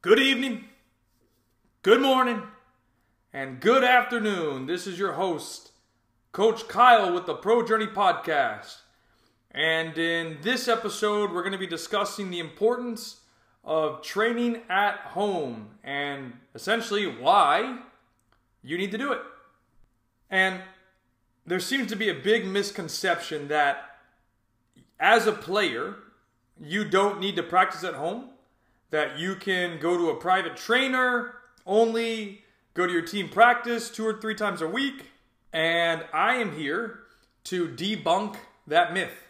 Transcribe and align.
Good 0.00 0.20
evening, 0.20 0.66
good 1.82 2.00
morning, 2.00 2.44
and 3.32 3.58
good 3.58 3.82
afternoon. 3.82 4.66
This 4.66 4.86
is 4.86 4.96
your 4.96 5.14
host, 5.14 5.72
Coach 6.30 6.68
Kyle 6.68 7.12
with 7.12 7.26
the 7.26 7.34
Pro 7.34 7.66
Journey 7.66 7.88
Podcast. 7.88 8.76
And 9.50 9.98
in 9.98 10.38
this 10.40 10.68
episode, 10.68 11.32
we're 11.32 11.42
going 11.42 11.50
to 11.50 11.58
be 11.58 11.66
discussing 11.66 12.30
the 12.30 12.38
importance 12.38 13.22
of 13.64 14.00
training 14.00 14.62
at 14.70 14.98
home 14.98 15.70
and 15.82 16.34
essentially 16.54 17.06
why 17.06 17.80
you 18.62 18.78
need 18.78 18.92
to 18.92 18.98
do 18.98 19.10
it. 19.10 19.22
And 20.30 20.60
there 21.44 21.58
seems 21.58 21.88
to 21.88 21.96
be 21.96 22.08
a 22.08 22.14
big 22.14 22.46
misconception 22.46 23.48
that 23.48 23.96
as 25.00 25.26
a 25.26 25.32
player, 25.32 25.96
you 26.60 26.84
don't 26.84 27.18
need 27.18 27.34
to 27.34 27.42
practice 27.42 27.82
at 27.82 27.94
home, 27.94 28.30
that 28.90 29.18
you 29.18 29.34
can 29.34 29.78
go 29.78 29.96
to 29.96 30.10
a 30.10 30.16
private 30.16 30.56
trainer 30.56 31.34
only, 31.66 32.42
go 32.74 32.86
to 32.86 32.92
your 32.92 33.02
team 33.02 33.28
practice 33.28 33.90
two 33.90 34.06
or 34.06 34.20
three 34.20 34.34
times 34.34 34.62
a 34.62 34.68
week. 34.68 35.06
And 35.52 36.04
I 36.12 36.34
am 36.36 36.56
here 36.56 37.00
to 37.44 37.68
debunk 37.68 38.36
that 38.66 38.92
myth. 38.92 39.24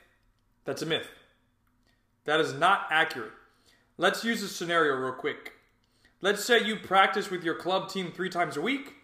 That's 0.64 0.82
a 0.82 0.86
myth. 0.86 1.08
That 2.24 2.40
is 2.40 2.52
not 2.52 2.86
accurate. 2.90 3.32
Let's 3.96 4.24
use 4.24 4.42
a 4.42 4.48
scenario 4.48 4.94
real 4.96 5.12
quick. 5.12 5.54
Let's 6.20 6.44
say 6.44 6.64
you 6.64 6.76
practice 6.76 7.30
with 7.30 7.44
your 7.44 7.54
club 7.54 7.88
team 7.88 8.10
three 8.10 8.28
times 8.28 8.56
a 8.56 8.60
week, 8.60 8.94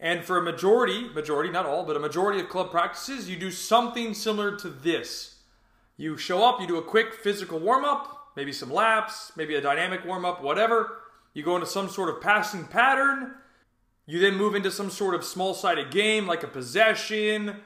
and 0.00 0.24
for 0.24 0.38
a 0.38 0.42
majority, 0.42 1.08
majority, 1.08 1.50
not 1.50 1.66
all, 1.66 1.84
but 1.84 1.96
a 1.96 2.00
majority 2.00 2.40
of 2.40 2.48
club 2.48 2.70
practices, 2.70 3.28
you 3.28 3.36
do 3.36 3.50
something 3.50 4.12
similar 4.12 4.56
to 4.56 4.68
this. 4.68 5.36
You 5.96 6.16
show 6.16 6.44
up, 6.44 6.60
you 6.60 6.66
do 6.66 6.76
a 6.76 6.82
quick 6.82 7.14
physical 7.14 7.58
warm 7.58 7.84
up, 7.84 8.17
maybe 8.38 8.52
some 8.52 8.72
laps, 8.72 9.32
maybe 9.34 9.56
a 9.56 9.60
dynamic 9.60 10.04
warm 10.04 10.24
up, 10.24 10.40
whatever. 10.40 10.98
You 11.34 11.42
go 11.42 11.56
into 11.56 11.66
some 11.66 11.88
sort 11.88 12.08
of 12.08 12.20
passing 12.20 12.66
pattern. 12.66 13.34
You 14.06 14.20
then 14.20 14.36
move 14.36 14.54
into 14.54 14.70
some 14.70 14.90
sort 14.90 15.16
of 15.16 15.24
small 15.24 15.54
sided 15.54 15.90
game 15.90 16.24
like 16.24 16.44
a 16.44 16.46
possession 16.46 17.56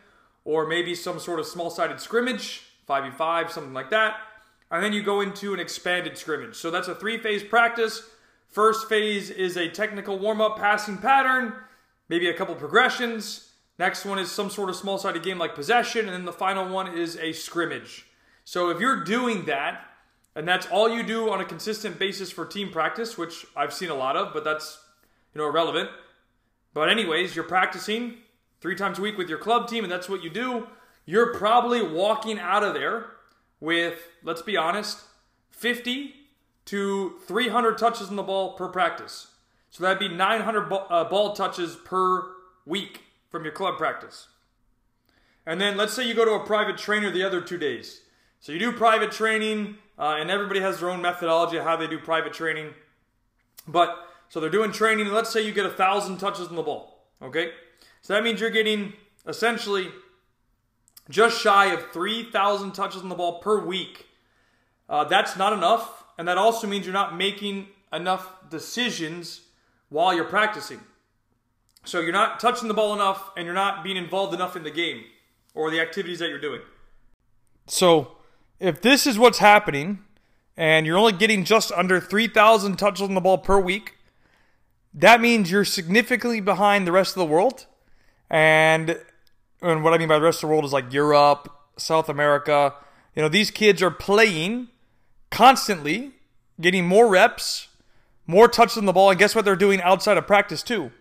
or 0.46 0.66
maybe 0.66 0.94
some 0.94 1.20
sort 1.20 1.40
of 1.40 1.46
small 1.46 1.68
sided 1.68 2.00
scrimmage, 2.00 2.62
5v5, 2.88 3.50
something 3.50 3.74
like 3.74 3.90
that. 3.90 4.16
And 4.70 4.82
then 4.82 4.94
you 4.94 5.02
go 5.02 5.20
into 5.20 5.52
an 5.52 5.60
expanded 5.60 6.16
scrimmage. 6.16 6.56
So 6.56 6.70
that's 6.70 6.88
a 6.88 6.94
three 6.94 7.18
phase 7.18 7.44
practice. 7.44 8.08
First 8.48 8.88
phase 8.88 9.28
is 9.28 9.58
a 9.58 9.68
technical 9.68 10.18
warm 10.18 10.40
up 10.40 10.56
passing 10.56 10.96
pattern, 10.96 11.52
maybe 12.08 12.30
a 12.30 12.34
couple 12.34 12.54
progressions. 12.54 13.50
Next 13.78 14.06
one 14.06 14.18
is 14.18 14.30
some 14.30 14.48
sort 14.48 14.70
of 14.70 14.76
small 14.76 14.96
sided 14.96 15.22
game 15.22 15.36
like 15.36 15.54
possession. 15.54 16.06
And 16.06 16.14
then 16.14 16.24
the 16.24 16.32
final 16.32 16.66
one 16.66 16.96
is 16.96 17.18
a 17.18 17.34
scrimmage. 17.34 18.06
So 18.44 18.70
if 18.70 18.80
you're 18.80 19.04
doing 19.04 19.44
that, 19.44 19.86
and 20.34 20.48
that's 20.48 20.66
all 20.66 20.88
you 20.88 21.02
do 21.02 21.30
on 21.30 21.40
a 21.40 21.44
consistent 21.44 21.98
basis 21.98 22.30
for 22.30 22.46
team 22.46 22.70
practice, 22.70 23.18
which 23.18 23.46
I've 23.56 23.72
seen 23.72 23.90
a 23.90 23.94
lot 23.94 24.16
of, 24.16 24.32
but 24.32 24.44
that's 24.44 24.80
you 25.34 25.40
know 25.40 25.48
irrelevant. 25.48 25.90
But 26.74 26.88
anyways, 26.88 27.36
you're 27.36 27.44
practicing 27.44 28.14
three 28.60 28.76
times 28.76 28.98
a 28.98 29.02
week 29.02 29.18
with 29.18 29.28
your 29.28 29.38
club 29.38 29.68
team, 29.68 29.84
and 29.84 29.92
that's 29.92 30.08
what 30.08 30.22
you 30.22 30.30
do. 30.30 30.68
You're 31.04 31.34
probably 31.34 31.82
walking 31.82 32.38
out 32.38 32.62
of 32.62 32.74
there 32.74 33.06
with, 33.60 34.08
let's 34.22 34.42
be 34.42 34.56
honest, 34.56 35.00
50 35.50 36.14
to 36.66 37.14
300 37.26 37.76
touches 37.76 38.08
on 38.08 38.16
the 38.16 38.22
ball 38.22 38.54
per 38.54 38.68
practice. 38.68 39.28
So 39.70 39.82
that'd 39.82 39.98
be 39.98 40.08
900 40.08 40.68
ball, 40.68 40.86
uh, 40.88 41.04
ball 41.04 41.34
touches 41.34 41.76
per 41.76 42.30
week 42.64 43.02
from 43.30 43.44
your 43.44 43.52
club 43.52 43.78
practice. 43.78 44.28
And 45.44 45.60
then 45.60 45.76
let's 45.76 45.92
say 45.92 46.06
you 46.06 46.14
go 46.14 46.24
to 46.24 46.32
a 46.32 46.46
private 46.46 46.78
trainer 46.78 47.10
the 47.10 47.24
other 47.24 47.40
two 47.40 47.58
days. 47.58 48.02
So 48.38 48.52
you 48.52 48.58
do 48.58 48.72
private 48.72 49.10
training, 49.10 49.78
uh, 49.98 50.16
and 50.18 50.30
everybody 50.30 50.60
has 50.60 50.80
their 50.80 50.90
own 50.90 51.02
methodology 51.02 51.56
of 51.56 51.64
how 51.64 51.76
they 51.76 51.86
do 51.86 51.98
private 51.98 52.32
training. 52.32 52.74
But 53.66 53.96
so 54.28 54.40
they're 54.40 54.50
doing 54.50 54.72
training, 54.72 55.08
let's 55.08 55.30
say 55.30 55.44
you 55.44 55.52
get 55.52 55.66
a 55.66 55.70
thousand 55.70 56.18
touches 56.18 56.48
on 56.48 56.56
the 56.56 56.62
ball. 56.62 57.06
Okay, 57.20 57.50
so 58.00 58.14
that 58.14 58.24
means 58.24 58.40
you're 58.40 58.50
getting 58.50 58.94
essentially 59.26 59.90
just 61.08 61.40
shy 61.40 61.66
of 61.66 61.90
3,000 61.92 62.72
touches 62.72 63.02
on 63.02 63.08
the 63.08 63.14
ball 63.14 63.40
per 63.40 63.64
week. 63.64 64.06
Uh, 64.88 65.04
that's 65.04 65.36
not 65.36 65.52
enough, 65.52 66.04
and 66.18 66.26
that 66.26 66.38
also 66.38 66.66
means 66.66 66.84
you're 66.84 66.92
not 66.92 67.16
making 67.16 67.68
enough 67.92 68.48
decisions 68.50 69.42
while 69.88 70.14
you're 70.14 70.24
practicing. 70.24 70.80
So 71.84 72.00
you're 72.00 72.12
not 72.12 72.40
touching 72.40 72.68
the 72.68 72.74
ball 72.74 72.94
enough, 72.94 73.30
and 73.36 73.44
you're 73.44 73.54
not 73.54 73.84
being 73.84 73.96
involved 73.96 74.34
enough 74.34 74.56
in 74.56 74.62
the 74.62 74.70
game 74.70 75.04
or 75.54 75.70
the 75.70 75.80
activities 75.80 76.18
that 76.20 76.28
you're 76.28 76.40
doing. 76.40 76.60
So 77.66 78.16
if 78.62 78.80
this 78.80 79.08
is 79.08 79.18
what's 79.18 79.38
happening 79.38 79.98
and 80.56 80.86
you're 80.86 80.96
only 80.96 81.12
getting 81.12 81.44
just 81.44 81.72
under 81.72 82.00
3,000 82.00 82.76
touches 82.76 83.02
on 83.02 83.14
the 83.14 83.20
ball 83.20 83.36
per 83.36 83.58
week, 83.58 83.98
that 84.94 85.20
means 85.20 85.50
you're 85.50 85.64
significantly 85.64 86.40
behind 86.40 86.86
the 86.86 86.92
rest 86.92 87.16
of 87.16 87.18
the 87.18 87.26
world. 87.26 87.66
And, 88.30 89.00
and 89.60 89.82
what 89.82 89.92
I 89.92 89.98
mean 89.98 90.06
by 90.06 90.18
the 90.18 90.24
rest 90.24 90.38
of 90.38 90.48
the 90.48 90.52
world 90.52 90.64
is 90.64 90.72
like 90.72 90.92
Europe, 90.92 91.52
South 91.76 92.08
America. 92.08 92.74
You 93.16 93.22
know, 93.22 93.28
these 93.28 93.50
kids 93.50 93.82
are 93.82 93.90
playing 93.90 94.68
constantly, 95.30 96.12
getting 96.60 96.86
more 96.86 97.08
reps, 97.08 97.66
more 98.28 98.46
touches 98.46 98.78
on 98.78 98.86
the 98.86 98.92
ball. 98.92 99.10
And 99.10 99.18
guess 99.18 99.34
what 99.34 99.44
they're 99.44 99.56
doing 99.56 99.82
outside 99.82 100.18
of 100.18 100.28
practice, 100.28 100.62
too? 100.62 100.92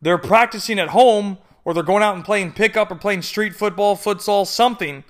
They're 0.00 0.16
practicing 0.16 0.78
at 0.78 0.88
home 0.88 1.38
or 1.62 1.74
they're 1.74 1.82
going 1.82 2.02
out 2.02 2.14
and 2.14 2.24
playing 2.24 2.52
pickup 2.52 2.90
or 2.90 2.94
playing 2.94 3.20
street 3.20 3.54
football, 3.54 3.96
futsal, 3.96 4.46
something 4.46 5.04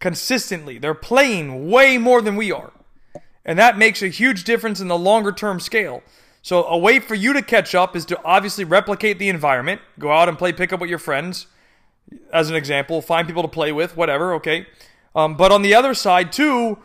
consistently. 0.00 0.78
They're 0.78 0.94
playing 0.94 1.70
way 1.70 1.98
more 1.98 2.22
than 2.22 2.36
we 2.36 2.52
are. 2.52 2.72
And 3.44 3.58
that 3.58 3.78
makes 3.78 4.02
a 4.02 4.08
huge 4.08 4.44
difference 4.44 4.80
in 4.80 4.88
the 4.88 4.98
longer 4.98 5.32
term 5.32 5.60
scale. 5.60 6.02
So, 6.42 6.64
a 6.64 6.78
way 6.78 7.00
for 7.00 7.14
you 7.14 7.32
to 7.32 7.42
catch 7.42 7.74
up 7.74 7.96
is 7.96 8.04
to 8.06 8.20
obviously 8.24 8.64
replicate 8.64 9.18
the 9.18 9.28
environment. 9.28 9.80
Go 9.98 10.12
out 10.12 10.28
and 10.28 10.38
play 10.38 10.52
pickup 10.52 10.80
with 10.80 10.90
your 10.90 10.98
friends, 10.98 11.46
as 12.32 12.50
an 12.50 12.56
example. 12.56 13.02
Find 13.02 13.26
people 13.26 13.42
to 13.42 13.48
play 13.48 13.72
with, 13.72 13.96
whatever, 13.96 14.32
okay? 14.34 14.66
Um, 15.14 15.36
but 15.36 15.50
on 15.50 15.62
the 15.62 15.74
other 15.74 15.94
side, 15.94 16.32
too, 16.32 16.78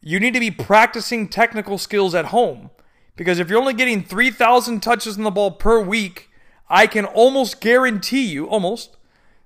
you 0.00 0.20
need 0.20 0.34
to 0.34 0.40
be 0.40 0.50
practicing 0.50 1.28
technical 1.28 1.78
skills 1.78 2.14
at 2.14 2.26
home. 2.26 2.70
Because 3.16 3.40
if 3.40 3.48
you're 3.48 3.58
only 3.58 3.74
getting 3.74 4.04
3,000 4.04 4.80
touches 4.80 5.18
on 5.18 5.24
the 5.24 5.30
ball 5.30 5.50
per 5.50 5.80
week, 5.80 6.30
I 6.70 6.86
can 6.86 7.04
almost 7.04 7.60
guarantee 7.60 8.26
you, 8.26 8.46
almost, 8.46 8.96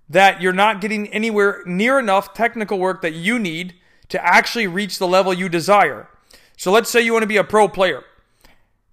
that 0.08 0.42
you're 0.42 0.52
not 0.52 0.80
getting 0.80 1.08
anywhere 1.08 1.62
near 1.64 1.98
enough 1.98 2.34
technical 2.34 2.78
work 2.78 3.02
that 3.02 3.14
you 3.14 3.38
need 3.38 3.74
to 4.08 4.24
actually 4.24 4.66
reach 4.66 4.98
the 4.98 5.08
level 5.08 5.32
you 5.32 5.48
desire. 5.48 6.08
So 6.56 6.70
let's 6.70 6.90
say 6.90 7.00
you 7.00 7.12
want 7.12 7.22
to 7.22 7.28
be 7.28 7.38
a 7.38 7.44
pro 7.44 7.68
player. 7.68 8.04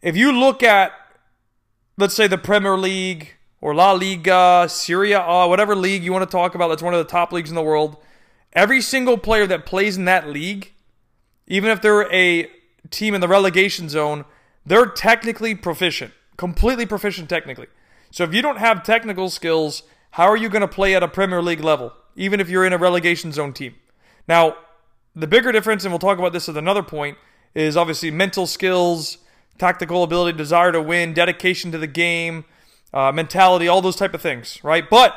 If 0.02 0.16
you 0.16 0.32
look 0.32 0.64
at, 0.64 0.94
let's 1.98 2.14
say, 2.16 2.28
the 2.28 2.38
Premier 2.38 2.78
League 2.78 3.36
or 3.60 3.76
La 3.76 3.92
Liga, 3.92 4.68
Serie, 4.70 5.12
A, 5.12 5.48
whatever 5.48 5.76
league 5.76 6.04
you 6.04 6.14
want 6.14 6.30
to 6.30 6.32
talk 6.32 6.56
about, 6.56 6.70
that's 6.70 6.82
one 6.82 6.94
of 6.94 7.06
the 7.06 7.12
top 7.12 7.34
leagues 7.34 7.50
in 7.50 7.56
the 7.56 7.62
world. 7.62 7.98
Every 8.54 8.82
single 8.82 9.18
player 9.18 9.46
that 9.48 9.66
plays 9.66 9.98
in 9.98 10.06
that 10.06 10.30
league, 10.30 10.72
even 11.48 11.70
if 11.70 11.82
they're 11.82 12.12
a 12.14 12.50
team 12.90 13.14
in 13.14 13.22
the 13.22 13.28
relegation 13.28 13.90
zone, 13.90 14.24
they're 14.66 14.86
technically 14.86 15.54
proficient, 15.54 16.14
completely 16.38 16.86
proficient 16.86 17.30
technically. 17.30 17.68
So 18.12 18.24
if 18.24 18.34
you 18.34 18.42
don't 18.42 18.58
have 18.58 18.84
technical 18.84 19.30
skills, 19.30 19.84
how 20.12 20.28
are 20.28 20.38
you 20.38 20.50
going 20.50 20.62
to 20.62 20.68
play 20.68 20.96
at 20.96 21.04
a 21.04 21.08
Premier 21.08 21.42
League 21.42 21.62
level, 21.62 21.94
even 22.16 22.40
if 22.40 22.50
you're 22.50 22.66
in 22.66 22.74
a 22.74 22.78
relegation 22.78 23.32
zone 23.32 23.54
team? 23.54 23.76
Now, 24.28 24.58
the 25.16 25.28
bigger 25.28 25.52
difference, 25.52 25.84
and 25.84 25.92
we'll 25.92 26.00
talk 26.00 26.20
about 26.20 26.34
this 26.34 26.50
at 26.50 26.58
another 26.58 26.84
point, 26.84 27.18
is 27.56 27.76
obviously 27.76 28.12
mental 28.12 28.48
skills, 28.48 29.18
tactical 29.58 30.04
ability, 30.04 30.38
desire 30.38 30.72
to 30.72 30.82
win, 30.82 31.14
dedication 31.14 31.72
to 31.72 31.78
the 31.78 31.88
game, 31.88 32.46
uh, 32.94 33.12
mentality, 33.12 33.68
all 33.68 33.82
those 33.82 33.96
type 33.96 34.14
of 34.14 34.22
things, 34.22 34.64
right? 34.64 34.90
But 34.90 35.16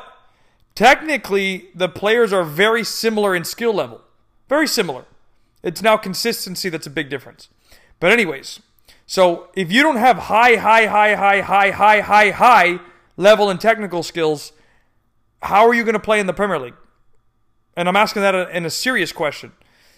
technically, 0.75 1.69
the 1.73 1.89
players 1.89 2.33
are 2.33 2.43
very 2.43 2.83
similar 2.83 3.35
in 3.35 3.43
skill 3.43 3.73
level, 3.73 4.01
very 4.49 4.67
similar. 4.67 5.05
It's 5.63 5.81
now 5.81 5.97
consistency 5.97 6.69
that's 6.69 6.87
a 6.87 6.91
big 6.91 7.09
difference. 7.09 7.49
But 7.99 8.11
anyways, 8.11 8.59
so 9.05 9.47
if 9.55 9.71
you 9.71 9.81
don't 9.81 9.95
have 9.95 10.17
high, 10.17 10.57
high, 10.57 10.87
high, 10.87 11.15
high, 11.15 11.41
high, 11.41 11.71
high, 11.71 12.01
high, 12.01 12.31
high 12.31 12.79
level 13.15 13.49
and 13.49 13.59
technical 13.61 14.03
skills, 14.03 14.51
how 15.43 15.67
are 15.67 15.73
you 15.73 15.83
going 15.83 15.93
to 15.93 15.99
play 15.99 16.19
in 16.19 16.25
the 16.25 16.33
Premier 16.33 16.57
League? 16.57 16.73
And 17.75 17.87
I'm 17.89 17.95
asking 17.95 18.21
that 18.21 18.33
in 18.51 18.65
a 18.65 18.69
serious 18.69 19.11
question. 19.11 19.51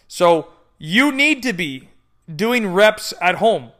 So 0.08 0.48
you 0.78 1.12
need 1.12 1.44
to 1.44 1.54
be 1.54 1.90
doing 2.34 2.74
reps 2.74 3.14
at 3.22 3.36
home 3.36 3.72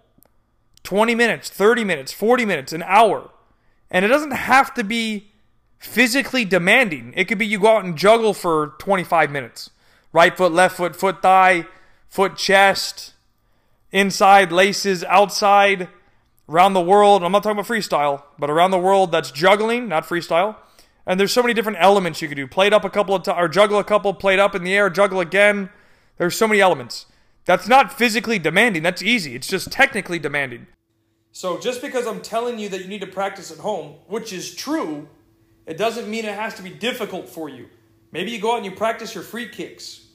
20 0.84 1.16
minutes, 1.16 1.50
30 1.50 1.84
minutes, 1.84 2.14
40 2.14 2.46
minutes, 2.46 2.72
an 2.72 2.84
hour. 2.84 3.32
And 3.90 4.06
it 4.06 4.10
doesn't 4.10 4.32
have 4.32 4.74
to 4.76 4.84
be 4.84 5.32
physically 5.80 6.46
demanding. 6.46 7.14
It 7.16 7.26
could 7.26 7.38
be 7.38 7.46
you 7.46 7.60
go 7.60 7.78
out 7.78 7.86
and 7.86 7.98
juggle 7.98 8.34
for 8.34 8.76
25 8.80 9.32
minutes. 9.32 9.72
Right 10.14 10.36
foot, 10.36 10.52
left 10.52 10.78
foot, 10.78 10.96
foot 10.96 11.22
thigh, 11.22 11.66
foot 12.08 12.38
chest, 12.38 13.14
inside 13.92 14.52
laces, 14.52 15.04
outside, 15.06 15.90
around 16.48 16.74
the 16.74 16.82
world. 16.82 17.24
I'm 17.24 17.32
not 17.32 17.44
talking 17.44 17.60
about 17.60 17.68
freestyle, 17.68 18.24
but 18.38 18.50
around 18.50 18.72
the 18.72 18.80
world 18.80 19.12
that's 19.12 19.32
juggling, 19.32 19.88
not 19.88 20.06
freestyle. 20.06 20.56
And 21.06 21.20
there's 21.20 21.32
so 21.32 21.42
many 21.42 21.54
different 21.54 21.78
elements 21.80 22.22
you 22.22 22.28
could 22.28 22.36
do. 22.36 22.48
Play 22.48 22.68
it 22.68 22.74
up 22.74 22.84
a 22.84 22.90
couple 22.90 23.14
of 23.14 23.24
times, 23.24 23.38
or 23.40 23.48
juggle 23.48 23.78
a 23.78 23.84
couple, 23.84 24.14
play 24.14 24.34
it 24.34 24.40
up 24.40 24.56
in 24.56 24.64
the 24.64 24.74
air, 24.74 24.90
juggle 24.90 25.20
again. 25.20 25.70
There's 26.18 26.36
so 26.36 26.48
many 26.48 26.62
elements. 26.62 27.06
That's 27.46 27.68
not 27.68 27.94
physically 27.94 28.40
demanding. 28.40 28.82
That's 28.82 29.04
easy. 29.04 29.36
It's 29.36 29.48
just 29.48 29.72
technically 29.72 30.18
demanding. 30.18 30.66
So 31.32 31.60
just 31.60 31.82
because 31.82 32.08
I'm 32.08 32.22
telling 32.22 32.58
you 32.58 32.70
that 32.70 32.82
you 32.82 32.88
need 32.88 33.02
to 33.02 33.08
practice 33.08 33.52
at 33.52 33.60
home, 33.60 33.96
which 34.08 34.34
is 34.34 34.56
true, 34.56 35.08
it 35.66 35.78
doesn't 35.78 36.10
mean 36.10 36.26
it 36.26 36.34
has 36.34 36.56
to 36.56 36.64
be 36.64 36.70
difficult 36.70 37.30
for 37.30 37.50
you. 37.50 37.68
Maybe 38.12 38.32
you 38.32 38.40
go 38.40 38.54
out 38.54 38.58
and 38.58 38.66
you 38.66 38.72
practice 38.72 39.14
your 39.14 39.24
free 39.24 39.50
kicks. 39.50 40.08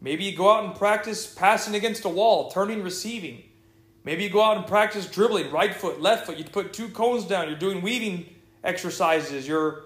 Maybe 0.00 0.24
you 0.24 0.34
go 0.34 0.50
out 0.50 0.64
and 0.64 0.74
practice 0.74 1.26
passing 1.26 1.74
against 1.74 2.04
a 2.04 2.08
wall, 2.08 2.50
turning, 2.50 2.82
receiving. 2.82 3.42
Maybe 4.04 4.22
you 4.22 4.30
go 4.30 4.42
out 4.42 4.56
and 4.56 4.66
practice 4.66 5.06
dribbling, 5.06 5.50
right 5.50 5.74
foot, 5.74 6.00
left 6.00 6.26
foot. 6.26 6.38
You 6.38 6.44
put 6.44 6.72
two 6.72 6.88
cones 6.88 7.24
down. 7.24 7.48
You're 7.48 7.58
doing 7.58 7.82
weaving 7.82 8.26
exercises. 8.64 9.46
You're 9.46 9.84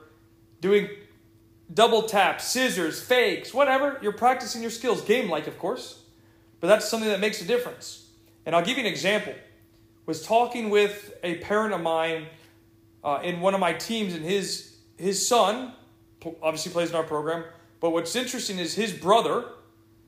doing 0.64 0.88
double 1.72 2.04
taps, 2.04 2.48
scissors, 2.48 2.98
fakes, 2.98 3.52
whatever. 3.52 3.98
You're 4.00 4.12
practicing 4.12 4.62
your 4.62 4.70
skills, 4.70 5.02
game 5.02 5.28
like, 5.28 5.46
of 5.46 5.58
course. 5.58 6.00
But 6.58 6.68
that's 6.68 6.88
something 6.88 7.10
that 7.10 7.20
makes 7.20 7.42
a 7.42 7.44
difference. 7.44 8.08
And 8.46 8.56
I'll 8.56 8.64
give 8.64 8.78
you 8.78 8.84
an 8.84 8.90
example. 8.90 9.34
Was 10.06 10.22
talking 10.22 10.70
with 10.70 11.14
a 11.22 11.36
parent 11.36 11.74
of 11.74 11.82
mine 11.82 12.26
uh, 13.02 13.20
in 13.22 13.40
one 13.40 13.52
of 13.52 13.60
my 13.60 13.74
teams, 13.74 14.14
and 14.14 14.24
his 14.24 14.76
his 14.96 15.26
son 15.26 15.72
obviously 16.42 16.72
plays 16.72 16.88
in 16.88 16.96
our 16.96 17.02
program. 17.02 17.44
But 17.80 17.90
what's 17.90 18.16
interesting 18.16 18.58
is 18.58 18.74
his 18.74 18.92
brother. 18.92 19.44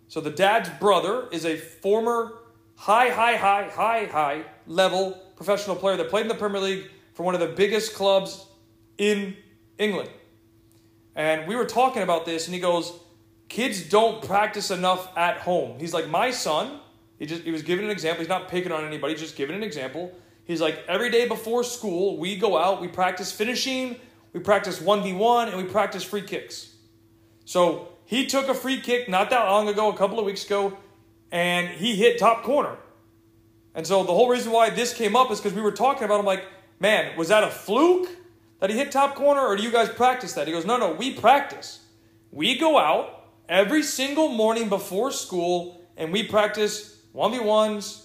So 0.09 0.21
the 0.21 0.31
dad's 0.31 0.71
brother 0.81 1.29
is 1.33 1.45
a 1.45 1.57
former 1.57 2.33
high, 2.77 3.11
high, 3.11 3.37
high, 3.37 3.69
high, 3.69 4.07
high 4.07 4.45
level 4.67 5.21
professional 5.37 5.77
player 5.77 5.97
that 5.99 6.09
played 6.09 6.23
in 6.23 6.29
the 6.29 6.35
Premier 6.35 6.61
League 6.61 6.91
for 7.13 7.25
one 7.25 7.35
of 7.35 7.41
the 7.41 7.49
biggest 7.49 7.95
clubs 7.95 8.47
in 8.97 9.37
England. 9.79 10.11
And 11.17 11.49
we 11.49 11.57
were 11.57 11.65
talking 11.65 12.03
about 12.03 12.27
this, 12.27 12.47
and 12.47 12.55
he 12.55 12.61
goes, 12.61 12.93
Kids 13.49 13.89
don't 13.89 14.23
practice 14.23 14.71
enough 14.71 15.17
at 15.17 15.39
home. 15.39 15.81
He's 15.81 15.95
like, 15.95 16.09
My 16.09 16.31
son, 16.31 16.79
he 17.19 17.27
just 17.27 17.43
he 17.43 17.51
was 17.51 17.63
giving 17.63 17.85
an 17.85 17.91
example. 17.91 18.21
He's 18.21 18.29
not 18.29 18.49
picking 18.49 18.71
on 18.71 18.85
anybody, 18.85 19.15
just 19.15 19.35
giving 19.35 19.57
an 19.57 19.63
example. 19.63 20.13
He's 20.45 20.61
like, 20.61 20.85
every 20.87 21.11
day 21.11 21.27
before 21.27 21.65
school, 21.65 22.19
we 22.19 22.37
go 22.37 22.57
out, 22.57 22.81
we 22.81 22.87
practice 22.87 23.33
finishing, 23.33 23.97
we 24.33 24.39
practice 24.39 24.79
1v1, 24.79 25.49
and 25.49 25.57
we 25.57 25.65
practice 25.65 26.05
free 26.05 26.23
kicks. 26.23 26.73
So 27.45 27.89
he 28.05 28.27
took 28.27 28.49
a 28.49 28.55
free 28.55 28.81
kick 28.81 29.09
not 29.09 29.31
that 29.31 29.45
long 29.47 29.69
ago, 29.69 29.91
a 29.91 29.97
couple 29.97 30.21
of 30.21 30.25
weeks 30.25 30.47
ago, 30.47 30.79
and 31.33 31.69
he 31.69 31.97
hit 31.97 32.19
top 32.21 32.45
corner. 32.45 32.77
And 33.75 33.85
so 33.85 34.05
the 34.05 34.13
whole 34.13 34.29
reason 34.29 34.53
why 34.53 34.71
this 34.71 34.95
came 34.95 35.17
up 35.17 35.33
is 35.33 35.41
because 35.41 35.53
we 35.53 35.61
were 35.61 35.73
talking 35.73 36.05
about. 36.05 36.21
I'm 36.21 36.27
like, 36.27 36.45
man, 36.79 37.17
was 37.19 37.29
that 37.29 37.43
a 37.43 37.51
fluke 37.51 38.09
that 38.61 38.71
he 38.71 38.77
hit 38.77 38.91
top 38.91 39.15
corner, 39.15 39.41
or 39.41 39.57
do 39.57 39.63
you 39.63 39.71
guys 39.71 39.89
practice 39.89 40.33
that? 40.35 40.47
He 40.47 40.53
goes, 40.53 40.65
no, 40.65 40.77
no, 40.77 40.93
we 40.93 41.13
practice. 41.13 41.81
We 42.31 42.59
go 42.59 42.79
out 42.79 43.25
every 43.49 43.83
single 43.83 44.29
morning 44.29 44.69
before 44.69 45.11
school 45.11 45.81
and 45.97 46.13
we 46.13 46.23
practice 46.23 47.01
1v1s, 47.15 48.05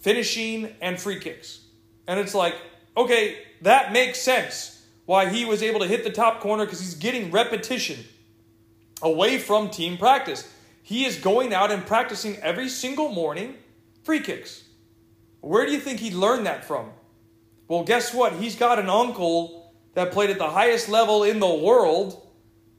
finishing, 0.00 0.74
and 0.80 1.00
free 1.00 1.18
kicks. 1.18 1.60
And 2.06 2.18
it's 2.18 2.34
like, 2.34 2.54
okay, 2.96 3.38
that 3.62 3.92
makes 3.92 4.20
sense 4.20 4.84
why 5.06 5.28
he 5.28 5.44
was 5.44 5.62
able 5.62 5.80
to 5.80 5.86
hit 5.86 6.04
the 6.04 6.10
top 6.10 6.40
corner 6.40 6.64
because 6.64 6.80
he's 6.80 6.94
getting 6.94 7.30
repetition 7.30 8.04
away 9.00 9.38
from 9.38 9.70
team 9.70 9.98
practice. 9.98 10.48
He 10.82 11.04
is 11.04 11.18
going 11.18 11.52
out 11.52 11.70
and 11.70 11.84
practicing 11.84 12.36
every 12.36 12.68
single 12.68 13.08
morning 13.08 13.56
free 14.04 14.20
kicks. 14.20 14.64
Where 15.40 15.66
do 15.66 15.72
you 15.72 15.80
think 15.80 16.00
he 16.00 16.12
learned 16.12 16.46
that 16.46 16.64
from? 16.64 16.90
Well, 17.72 17.84
guess 17.84 18.12
what? 18.12 18.34
He's 18.34 18.54
got 18.54 18.78
an 18.78 18.90
uncle 18.90 19.72
that 19.94 20.12
played 20.12 20.28
at 20.28 20.36
the 20.36 20.50
highest 20.50 20.90
level 20.90 21.24
in 21.24 21.40
the 21.40 21.54
world, 21.54 22.20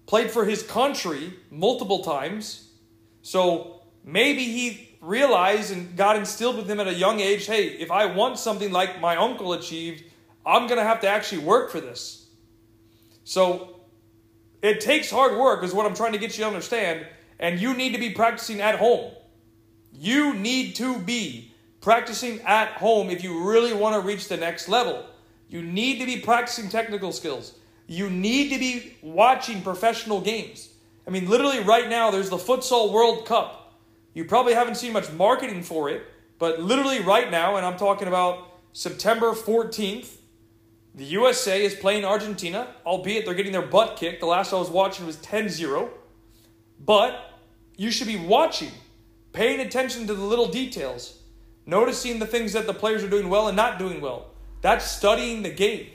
played 0.05 0.29
for 0.29 0.45
his 0.45 0.61
country 0.61 1.33
multiple 1.49 2.03
times. 2.03 2.69
So 3.23 3.81
maybe 4.03 4.43
he 4.43 4.95
realized 5.01 5.73
and 5.73 5.97
got 5.97 6.15
instilled 6.15 6.57
with 6.57 6.69
him 6.69 6.79
at 6.79 6.87
a 6.87 6.93
young 6.93 7.21
age 7.21 7.47
hey, 7.47 7.69
if 7.69 7.89
I 7.89 8.05
want 8.05 8.37
something 8.37 8.71
like 8.71 9.01
my 9.01 9.15
uncle 9.15 9.53
achieved, 9.53 10.03
I'm 10.45 10.67
going 10.67 10.77
to 10.77 10.85
have 10.85 11.01
to 11.01 11.07
actually 11.07 11.43
work 11.43 11.71
for 11.71 11.81
this. 11.81 12.27
So 13.23 13.79
it 14.61 14.79
takes 14.79 15.09
hard 15.09 15.39
work, 15.39 15.63
is 15.63 15.73
what 15.73 15.87
I'm 15.87 15.95
trying 15.95 16.11
to 16.11 16.19
get 16.19 16.37
you 16.37 16.43
to 16.43 16.47
understand. 16.47 17.07
And 17.39 17.59
you 17.59 17.73
need 17.73 17.93
to 17.93 17.99
be 17.99 18.11
practicing 18.11 18.61
at 18.61 18.75
home. 18.75 19.11
You 19.91 20.35
need 20.35 20.75
to 20.75 20.99
be 20.99 21.52
practicing 21.83 22.39
at 22.41 22.69
home 22.69 23.09
if 23.09 23.23
you 23.23 23.43
really 23.47 23.73
want 23.73 23.93
to 23.93 24.07
reach 24.07 24.29
the 24.29 24.37
next 24.37 24.69
level. 24.69 25.05
You 25.49 25.61
need 25.61 25.99
to 25.99 26.05
be 26.05 26.17
practicing 26.17 26.69
technical 26.69 27.11
skills. 27.11 27.55
You 27.87 28.09
need 28.09 28.49
to 28.53 28.57
be 28.57 28.95
watching 29.01 29.61
professional 29.61 30.21
games. 30.21 30.69
I 31.05 31.11
mean, 31.11 31.29
literally, 31.29 31.59
right 31.59 31.89
now, 31.89 32.09
there's 32.09 32.29
the 32.29 32.37
Futsal 32.37 32.93
World 32.93 33.25
Cup. 33.25 33.77
You 34.13 34.23
probably 34.23 34.53
haven't 34.53 34.75
seen 34.75 34.93
much 34.93 35.11
marketing 35.11 35.61
for 35.61 35.89
it, 35.89 36.03
but 36.39 36.61
literally, 36.61 37.01
right 37.01 37.29
now, 37.29 37.57
and 37.57 37.65
I'm 37.65 37.77
talking 37.77 38.07
about 38.07 38.47
September 38.71 39.33
14th, 39.33 40.15
the 40.95 41.03
USA 41.05 41.65
is 41.65 41.75
playing 41.75 42.05
Argentina, 42.05 42.67
albeit 42.85 43.25
they're 43.25 43.33
getting 43.33 43.51
their 43.51 43.61
butt 43.61 43.97
kicked. 43.97 44.21
The 44.21 44.27
last 44.27 44.53
I 44.53 44.55
was 44.57 44.69
watching 44.69 45.05
was 45.05 45.17
10 45.17 45.49
0. 45.49 45.89
But 46.79 47.39
you 47.75 47.91
should 47.91 48.07
be 48.07 48.15
watching, 48.15 48.71
paying 49.33 49.59
attention 49.59 50.07
to 50.07 50.13
the 50.13 50.23
little 50.23 50.47
details, 50.47 51.19
noticing 51.65 52.19
the 52.19 52.27
things 52.27 52.53
that 52.53 52.67
the 52.67 52.73
players 52.73 53.03
are 53.03 53.09
doing 53.09 53.29
well 53.29 53.47
and 53.47 53.55
not 53.55 53.79
doing 53.79 54.01
well. 54.01 54.27
That's 54.61 54.85
studying 54.85 55.43
the 55.43 55.49
game. 55.51 55.87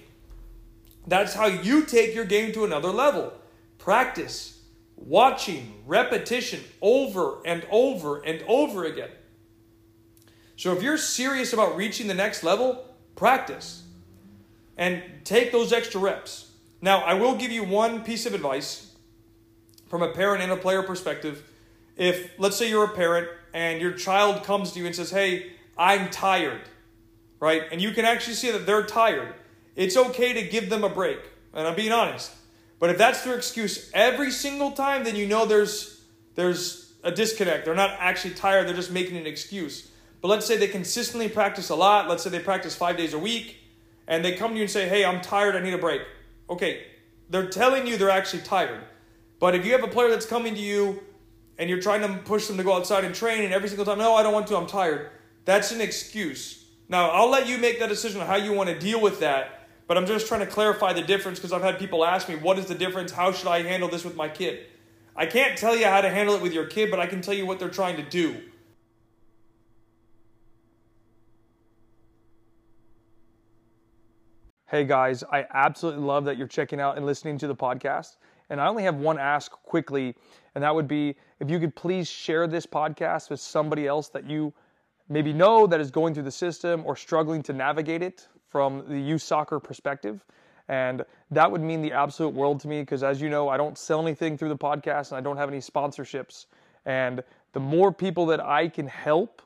That's 1.07 1.35
how 1.35 1.47
you 1.47 1.87
take 1.87 2.15
your 2.15 2.25
game 2.25 2.53
to 2.53 2.65
another 2.65 2.91
level. 2.91 3.33
Practice, 3.79 4.63
watching, 4.97 5.83
repetition 5.87 6.61
over 6.83 7.39
and 7.47 7.67
over 7.71 8.19
and 8.19 8.43
over 8.47 8.85
again. 8.85 9.11
So 10.57 10.73
if 10.73 10.83
you're 10.83 10.99
serious 10.99 11.53
about 11.53 11.77
reaching 11.77 12.09
the 12.09 12.15
next 12.15 12.43
level, 12.43 12.85
practice 13.17 13.85
and 14.77 15.03
take 15.25 15.51
those 15.51 15.73
extra 15.73 16.01
reps. 16.01 16.51
Now, 16.81 17.01
I 17.01 17.15
will 17.15 17.35
give 17.37 17.51
you 17.51 17.65
one 17.65 18.05
piece 18.05 18.27
of 18.27 18.35
advice 18.35 18.95
from 19.89 20.03
a 20.03 20.13
parent 20.13 20.43
and 20.43 20.53
a 20.53 20.57
player 20.57 20.83
perspective. 20.83 21.43
If, 21.97 22.31
let's 22.39 22.57
say, 22.57 22.69
you're 22.69 22.85
a 22.85 22.95
parent 22.95 23.29
and 23.53 23.81
your 23.81 23.93
child 23.93 24.45
comes 24.45 24.73
to 24.73 24.79
you 24.79 24.87
and 24.87 24.95
says, 24.95 25.11
Hey, 25.11 25.53
I'm 25.79 26.11
tired, 26.11 26.63
right? 27.41 27.63
And 27.71 27.81
you 27.81 27.93
can 27.93 28.05
actually 28.05 28.35
see 28.35 28.51
that 28.51 28.67
they're 28.67 28.85
tired. 28.85 29.35
It's 29.77 29.97
okay 29.97 30.33
to 30.33 30.43
give 30.43 30.71
them 30.71 30.83
a 30.83 30.89
break. 30.89 31.19
And 31.55 31.67
I'm 31.67 31.77
being 31.77 31.93
honest. 31.93 32.33
But 32.79 32.91
if 32.91 32.99
that's 32.99 33.23
their 33.25 33.37
excuse 33.37 33.91
every 33.95 34.31
single 34.31 34.73
time, 34.73 35.05
then 35.05 35.17
you 35.17 35.27
know 35.27 35.47
there's 35.47 36.03
there's 36.35 36.93
a 37.03 37.11
disconnect. 37.11 37.65
They're 37.65 37.75
not 37.75 37.97
actually 37.99 38.35
tired, 38.35 38.67
they're 38.67 38.75
just 38.75 38.93
making 38.93 39.17
an 39.17 39.27
excuse. 39.27 39.91
But 40.21 40.29
let's 40.29 40.47
say 40.47 40.57
they 40.57 40.69
consistently 40.69 41.29
practice 41.29 41.71
a 41.71 41.77
lot. 41.77 42.09
Let's 42.09 42.25
say 42.25 42.31
they 42.31 42.41
practice 42.41 42.75
five 42.75 42.97
days 42.97 43.15
a 43.15 43.19
week, 43.19 43.57
and 44.07 44.25
they 44.25 44.33
come 44.33 44.51
to 44.51 44.57
you 44.57 44.63
and 44.63 44.71
say, 44.71 44.89
Hey, 44.89 45.05
I'm 45.05 45.21
tired, 45.21 45.57
I 45.57 45.61
need 45.61 45.75
a 45.75 45.79
break. 45.79 46.03
Okay, 46.51 46.85
they're 47.29 47.49
telling 47.49 47.87
you 47.87 47.97
they're 47.97 48.11
actually 48.11 48.43
tired. 48.43 48.83
But 49.39 49.55
if 49.55 49.65
you 49.65 49.73
have 49.73 49.85
a 49.85 49.89
player 49.89 50.11
that's 50.11 50.27
coming 50.27 50.55
to 50.55 50.61
you 50.61 51.03
and 51.59 51.71
you're 51.71 51.81
trying 51.81 52.01
to 52.03 52.19
push 52.23 52.47
them 52.47 52.57
to 52.57 52.65
go 52.65 52.75
outside 52.75 53.05
and 53.05 53.15
train, 53.15 53.45
and 53.45 53.53
every 53.53 53.69
single 53.69 53.85
time, 53.85 53.99
no, 53.99 54.15
I 54.15 54.23
don't 54.23 54.33
want 54.33 54.47
to, 54.49 54.57
I'm 54.57 54.67
tired, 54.67 55.11
that's 55.49 55.73
an 55.73 55.81
excuse. 55.81 56.67
Now, 56.91 57.09
I'll 57.09 57.31
let 57.31 57.49
you 57.49 57.57
make 57.57 57.79
that 57.81 57.89
decision 57.89 58.21
on 58.21 58.27
how 58.27 58.37
you 58.37 58.53
want 58.53 58.69
to 58.69 58.79
deal 58.79 59.01
with 59.01 59.21
that, 59.21 59.67
but 59.87 59.97
I'm 59.97 60.05
just 60.05 60.27
trying 60.27 60.41
to 60.41 60.47
clarify 60.47 60.93
the 60.93 61.01
difference 61.01 61.39
because 61.39 61.55
I've 61.55 61.63
had 61.63 61.79
people 61.79 62.05
ask 62.05 62.29
me, 62.29 62.37
what 62.37 62.59
is 62.59 62.67
the 62.67 62.75
difference? 62.75 63.13
How 63.13 63.33
should 63.33 63.49
I 63.49 63.63
handle 63.63 63.89
this 63.89 64.05
with 64.05 64.15
my 64.15 64.29
kid? 64.29 64.67
I 65.17 65.25
can't 65.25 65.57
tell 65.57 65.75
you 65.75 65.87
how 65.87 66.03
to 66.03 66.11
handle 66.11 66.35
it 66.35 66.43
with 66.43 66.53
your 66.53 66.67
kid, 66.67 66.91
but 66.91 67.01
I 67.01 67.07
can 67.07 67.23
tell 67.23 67.33
you 67.33 67.47
what 67.47 67.59
they're 67.59 67.71
trying 67.71 67.97
to 67.97 68.03
do. 68.03 68.43
Hey 74.67 74.85
guys, 74.85 75.25
I 75.33 75.47
absolutely 75.55 76.03
love 76.03 76.27
that 76.27 76.37
you're 76.37 76.47
checking 76.47 76.79
out 76.79 76.99
and 76.99 77.07
listening 77.07 77.39
to 77.39 77.47
the 77.47 77.57
podcast. 77.57 78.19
And 78.51 78.61
I 78.61 78.69
only 78.69 78.83
have 78.83 78.97
one 78.97 79.19
ask 79.19 79.51
quickly, 79.51 80.15
and 80.55 80.63
that 80.63 80.75
would 80.75 80.89
be 80.89 81.17
if 81.41 81.49
you 81.49 81.59
could 81.59 81.75
please 81.75 82.07
share 82.07 82.47
this 82.47 82.67
podcast 82.67 83.31
with 83.31 83.41
somebody 83.41 83.87
else 83.87 84.11
that 84.11 84.29
you 84.29 84.53
maybe 85.09 85.33
know 85.33 85.67
that 85.67 85.81
is 85.81 85.91
going 85.91 86.15
through 86.15 86.25
the 86.25 86.31
system 86.31 86.83
or 86.85 86.97
struggling 86.97 87.43
to 87.45 87.53
navigate 87.53 88.03
it 88.03 88.29
from 88.49 88.85
the 88.89 89.01
youth 89.01 89.23
soccer 89.23 89.61
perspective. 89.61 90.25
And 90.69 91.05
that 91.31 91.51
would 91.51 91.63
mean 91.63 91.81
the 91.81 91.93
absolute 91.93 92.35
world 92.35 92.61
to 92.61 92.69
me 92.69 92.81
because, 92.81 93.03
as 93.03 93.21
you 93.21 93.31
know, 93.31 93.49
I 93.49 93.57
don't 93.57 93.79
sell 93.79 94.03
anything 94.03 94.37
through 94.37 94.51
the 94.51 94.57
podcast 94.57 95.11
and 95.11 95.19
I 95.19 95.21
don't 95.21 95.37
have 95.37 95.49
any 95.49 95.61
sponsorships. 95.61 96.47
And 96.85 97.23
the 97.53 97.61
more 97.61 97.93
people 97.93 98.27
that 98.27 98.45
I 98.45 98.69
can 98.69 98.87
help, 98.87 99.41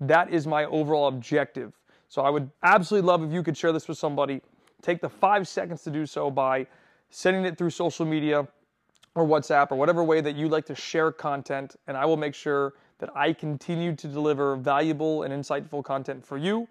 that 0.00 0.30
is 0.30 0.46
my 0.46 0.64
overall 0.64 1.08
objective. 1.08 1.78
So 2.08 2.22
I 2.22 2.30
would 2.30 2.50
absolutely 2.62 3.06
love 3.06 3.22
if 3.22 3.32
you 3.32 3.42
could 3.42 3.56
share 3.56 3.72
this 3.72 3.88
with 3.88 3.98
somebody 3.98 4.40
Take 4.82 5.00
the 5.00 5.08
five 5.08 5.46
seconds 5.46 5.82
to 5.84 5.90
do 5.90 6.04
so 6.04 6.28
by 6.28 6.66
sending 7.10 7.44
it 7.44 7.56
through 7.56 7.70
social 7.70 8.04
media 8.04 8.46
or 9.14 9.24
WhatsApp 9.24 9.70
or 9.70 9.76
whatever 9.76 10.02
way 10.02 10.20
that 10.20 10.34
you 10.34 10.48
like 10.48 10.66
to 10.66 10.74
share 10.74 11.12
content, 11.12 11.76
and 11.86 11.96
I 11.96 12.04
will 12.04 12.16
make 12.16 12.34
sure 12.34 12.74
that 13.02 13.10
I 13.16 13.32
continue 13.32 13.96
to 13.96 14.06
deliver 14.06 14.54
valuable 14.54 15.24
and 15.24 15.34
insightful 15.34 15.82
content 15.82 16.24
for 16.24 16.38
you 16.38 16.68